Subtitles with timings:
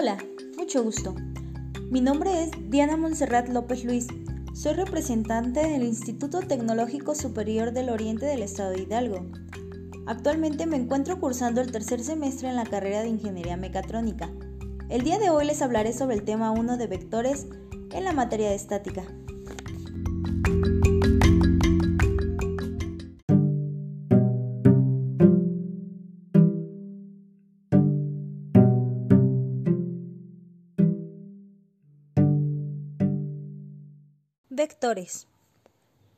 [0.00, 0.16] Hola,
[0.56, 1.14] mucho gusto.
[1.90, 4.06] Mi nombre es Diana Monserrat López Luis.
[4.54, 9.30] Soy representante del Instituto Tecnológico Superior del Oriente del Estado de Hidalgo.
[10.06, 14.30] Actualmente me encuentro cursando el tercer semestre en la carrera de Ingeniería Mecatrónica.
[14.88, 17.46] El día de hoy les hablaré sobre el tema 1 de vectores
[17.92, 19.04] en la materia de estática.
[34.52, 35.28] Vectores.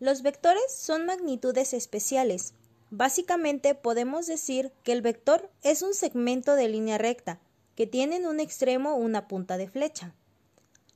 [0.00, 2.54] Los vectores son magnitudes especiales.
[2.90, 7.38] Básicamente podemos decir que el vector es un segmento de línea recta
[7.76, 10.12] que tiene en un extremo una punta de flecha.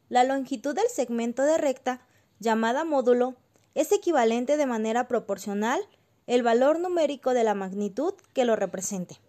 [0.08, 2.04] La longitud del segmento de recta,
[2.40, 3.36] llamada módulo,
[3.76, 5.80] es equivalente de manera proporcional
[6.26, 9.20] el valor numérico de la magnitud que lo represente.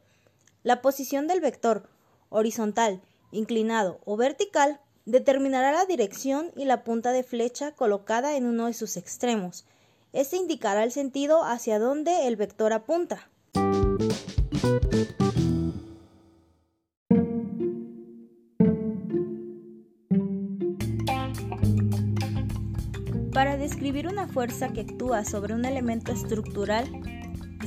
[0.64, 1.88] La posición del vector,
[2.30, 3.00] horizontal,
[3.32, 8.74] inclinado o vertical, Determinará la dirección y la punta de flecha colocada en uno de
[8.74, 9.66] sus extremos.
[10.14, 13.30] Este indicará el sentido hacia donde el vector apunta.
[23.34, 26.86] Para describir una fuerza que actúa sobre un elemento estructural,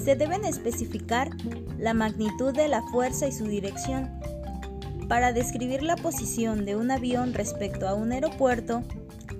[0.04, 1.30] se deben especificar
[1.78, 4.20] la magnitud de la fuerza y su dirección,
[5.08, 8.82] para describir la posición de un avión respecto a un aeropuerto,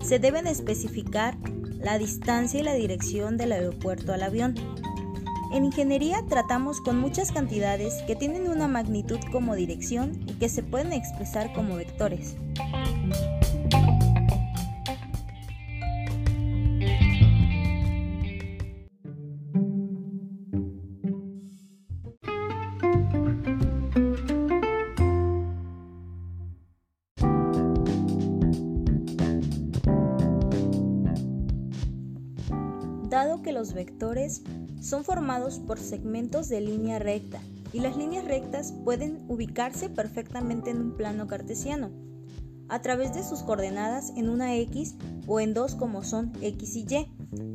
[0.03, 1.37] se deben especificar
[1.79, 4.55] la distancia y la dirección del aeropuerto al avión.
[5.53, 10.62] En ingeniería tratamos con muchas cantidades que tienen una magnitud como dirección y que se
[10.62, 12.37] pueden expresar como vectores.
[33.64, 34.42] Los vectores
[34.83, 37.41] son formados por segmentos de línea recta
[37.73, 41.91] y las líneas rectas pueden ubicarse perfectamente en un plano cartesiano
[42.69, 46.80] a través de sus coordenadas en una X o en dos como son X y
[46.80, 47.08] Y,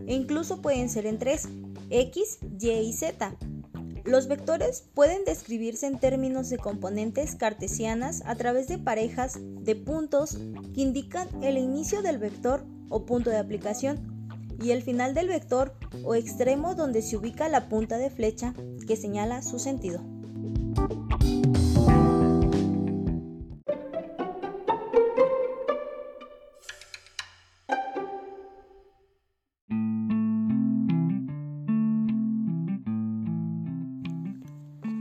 [0.07, 1.47] e incluso pueden ser en tres,
[1.91, 3.35] X, Y y Z.
[4.03, 10.39] Los vectores pueden describirse en términos de componentes cartesianas a través de parejas de puntos
[10.73, 14.08] que indican el inicio del vector o punto de aplicación
[14.61, 18.53] y el final del vector o extremo donde se ubica la punta de flecha
[18.87, 20.01] que señala su sentido.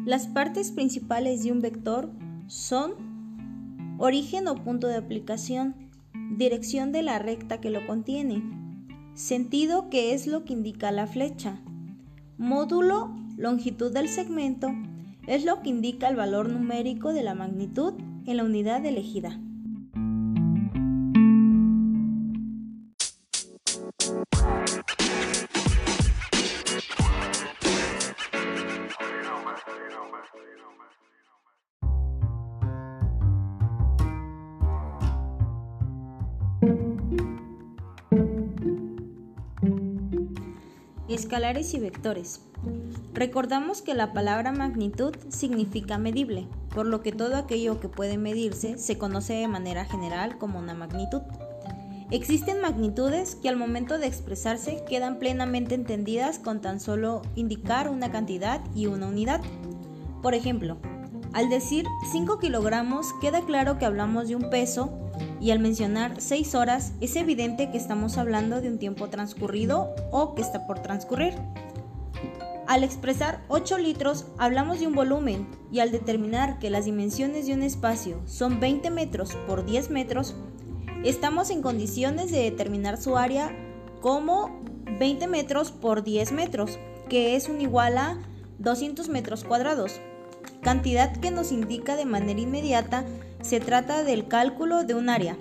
[0.08, 2.10] Las partes principales de un vector
[2.46, 2.94] son
[3.98, 5.74] origen o punto de aplicación,
[6.38, 8.42] dirección de la recta que lo contiene,
[9.18, 11.58] Sentido que es lo que indica la flecha.
[12.36, 14.70] Módulo, longitud del segmento,
[15.26, 17.94] es lo que indica el valor numérico de la magnitud
[18.26, 19.40] en la unidad elegida.
[41.18, 42.42] Escalares y vectores.
[43.12, 48.78] Recordamos que la palabra magnitud significa medible, por lo que todo aquello que puede medirse
[48.78, 51.22] se conoce de manera general como una magnitud.
[52.12, 58.12] Existen magnitudes que al momento de expresarse quedan plenamente entendidas con tan solo indicar una
[58.12, 59.40] cantidad y una unidad.
[60.22, 60.76] Por ejemplo,
[61.32, 65.07] al decir 5 kilogramos queda claro que hablamos de un peso
[65.40, 70.34] y al mencionar 6 horas es evidente que estamos hablando de un tiempo transcurrido o
[70.34, 71.34] que está por transcurrir.
[72.66, 77.54] Al expresar 8 litros hablamos de un volumen y al determinar que las dimensiones de
[77.54, 80.34] un espacio son 20 metros por 10 metros,
[81.02, 83.56] estamos en condiciones de determinar su área
[84.00, 84.60] como
[84.98, 86.78] 20 metros por 10 metros,
[87.08, 88.18] que es un igual a
[88.58, 90.00] 200 metros cuadrados,
[90.62, 93.04] cantidad que nos indica de manera inmediata
[93.42, 95.36] se trata del cálculo de un área,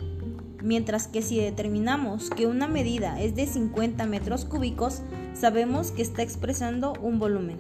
[0.61, 5.01] mientras que si determinamos que una medida es de 50 metros cúbicos,
[5.33, 7.57] sabemos que está expresando un volumen.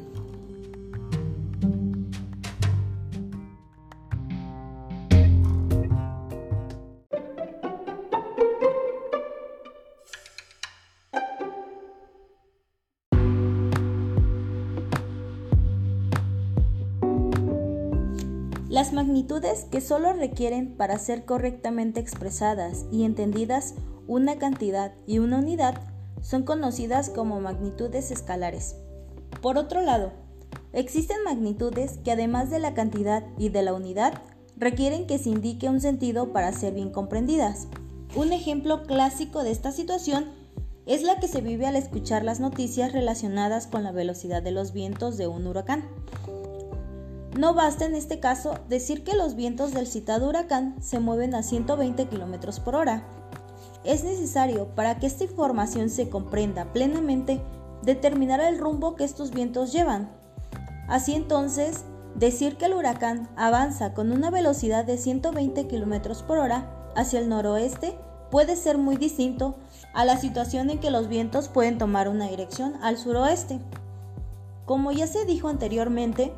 [18.77, 23.73] Las magnitudes que solo requieren para ser correctamente expresadas y entendidas
[24.05, 25.81] una cantidad y una unidad
[26.21, 28.75] son conocidas como magnitudes escalares.
[29.41, 30.11] Por otro lado,
[30.73, 34.21] existen magnitudes que además de la cantidad y de la unidad
[34.55, 37.67] requieren que se indique un sentido para ser bien comprendidas.
[38.15, 40.25] Un ejemplo clásico de esta situación
[40.85, 44.71] es la que se vive al escuchar las noticias relacionadas con la velocidad de los
[44.71, 45.83] vientos de un huracán.
[47.37, 51.43] No basta en este caso decir que los vientos del citado huracán se mueven a
[51.43, 53.03] 120 km por hora.
[53.83, 57.39] Es necesario, para que esta información se comprenda plenamente,
[57.83, 60.09] determinar el rumbo que estos vientos llevan.
[60.87, 61.85] Así entonces,
[62.15, 67.29] decir que el huracán avanza con una velocidad de 120 km por hora hacia el
[67.29, 67.95] noroeste
[68.31, 69.57] puede ser muy distinto
[69.93, 73.59] a la situación en que los vientos pueden tomar una dirección al suroeste.
[74.65, 76.33] Como ya se dijo anteriormente,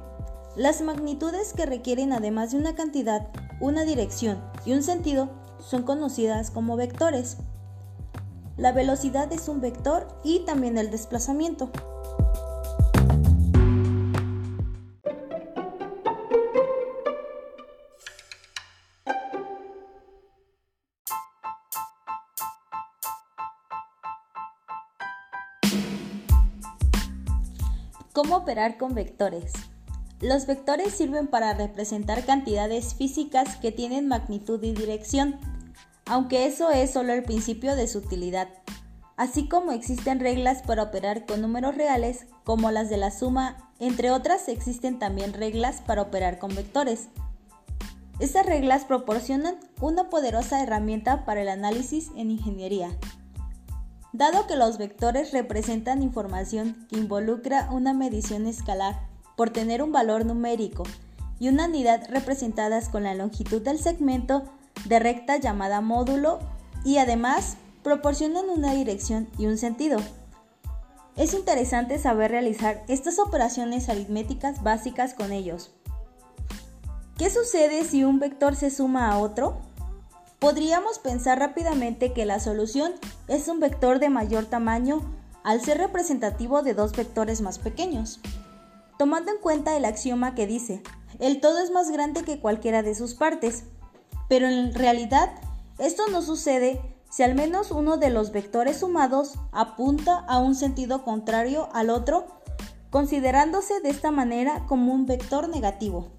[0.56, 3.28] las magnitudes que requieren además de una cantidad,
[3.60, 5.30] una dirección y un sentido
[5.60, 7.38] son conocidas como vectores.
[8.58, 11.72] La velocidad es un vector y también el desplazamiento.
[28.12, 29.69] ¿Cómo operar con vectores?
[30.22, 35.40] Los vectores sirven para representar cantidades físicas que tienen magnitud y dirección,
[36.06, 38.50] aunque eso es solo el principio de su utilidad.
[39.16, 44.12] Así como existen reglas para operar con números reales, como las de la suma, entre
[44.12, 47.08] otras existen también reglas para operar con vectores.
[48.20, 52.90] Estas reglas proporcionan una poderosa herramienta para el análisis en ingeniería.
[54.12, 59.09] Dado que los vectores representan información que involucra una medición escalar
[59.40, 60.84] por tener un valor numérico
[61.40, 64.44] y una unidad representadas con la longitud del segmento
[64.84, 66.40] de recta llamada módulo
[66.84, 70.00] y además proporcionan una dirección y un sentido.
[71.16, 75.72] Es interesante saber realizar estas operaciones aritméticas básicas con ellos.
[77.18, 79.58] ¿Qué sucede si un vector se suma a otro?
[80.40, 82.92] Podríamos pensar rápidamente que la solución
[83.30, 85.00] es un vector de mayor tamaño
[85.46, 88.20] al ser representativo de dos vectores más pequeños.
[89.00, 90.84] Tomando en cuenta el axioma que dice,
[91.20, 93.64] el todo es más grande que cualquiera de sus partes,
[94.28, 95.30] pero en realidad
[95.78, 101.06] esto no sucede si al menos uno de los vectores sumados apunta a un sentido
[101.06, 102.28] contrario al otro,
[102.90, 106.12] considerándose de esta manera como un vector negativo.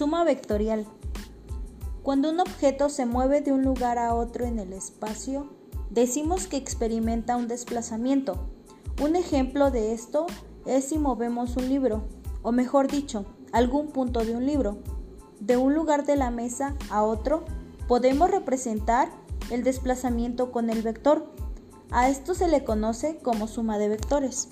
[0.00, 0.86] Suma vectorial.
[2.02, 5.50] Cuando un objeto se mueve de un lugar a otro en el espacio,
[5.90, 8.48] decimos que experimenta un desplazamiento.
[9.02, 10.24] Un ejemplo de esto
[10.64, 12.08] es si movemos un libro,
[12.40, 14.78] o mejor dicho, algún punto de un libro,
[15.38, 17.44] de un lugar de la mesa a otro,
[17.86, 19.10] podemos representar
[19.50, 21.30] el desplazamiento con el vector.
[21.90, 24.48] A esto se le conoce como suma de vectores.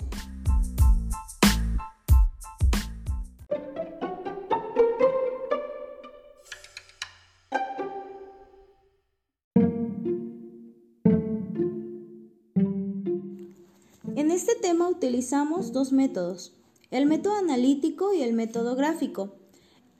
[14.39, 16.53] Este tema utilizamos dos métodos,
[16.91, 19.33] el método analítico y el método gráfico.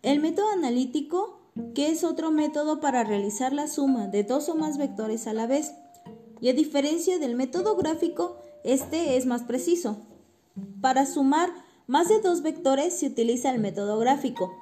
[0.01, 1.41] El método analítico,
[1.75, 5.45] que es otro método para realizar la suma de dos o más vectores a la
[5.45, 5.73] vez,
[6.39, 9.97] y a diferencia del método gráfico, este es más preciso.
[10.79, 11.49] Para sumar
[11.85, 14.53] más de dos vectores se utiliza el método gráfico,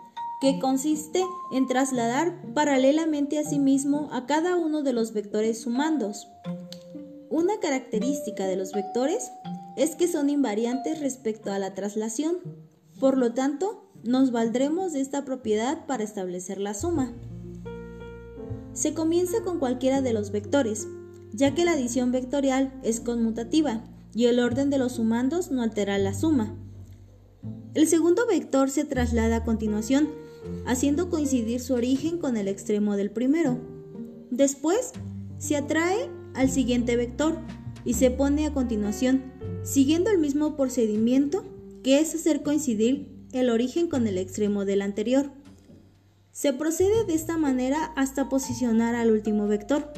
[0.41, 6.27] que consiste en trasladar paralelamente a sí mismo a cada uno de los vectores sumandos.
[7.29, 9.29] Una característica de los vectores
[9.77, 12.37] es que son invariantes respecto a la traslación.
[12.99, 17.13] Por lo tanto, nos valdremos de esta propiedad para establecer la suma.
[18.73, 20.87] Se comienza con cualquiera de los vectores,
[21.31, 25.97] ya que la adición vectorial es conmutativa y el orden de los sumandos no altera
[25.99, 26.57] la suma.
[27.75, 30.09] El segundo vector se traslada a continuación,
[30.65, 33.59] haciendo coincidir su origen con el extremo del primero.
[34.31, 34.93] Después,
[35.37, 37.37] se atrae al siguiente vector
[37.85, 41.43] y se pone a continuación siguiendo el mismo procedimiento
[41.83, 45.29] que es hacer coincidir el origen con el extremo del anterior.
[46.31, 49.91] Se procede de esta manera hasta posicionar al último vector.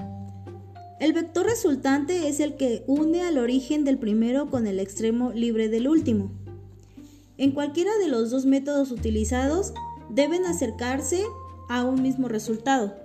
[1.00, 5.70] El vector resultante es el que une al origen del primero con el extremo libre
[5.70, 6.32] del último.
[7.38, 9.74] En cualquiera de los dos métodos utilizados,
[10.10, 11.24] deben acercarse
[11.70, 12.96] a un mismo resultado,